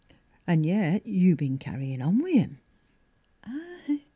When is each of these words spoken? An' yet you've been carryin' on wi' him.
An' 0.47 0.63
yet 0.63 1.05
you've 1.05 1.37
been 1.37 1.59
carryin' 1.59 2.01
on 2.01 2.17
wi' 2.17 2.31
him. 2.31 2.57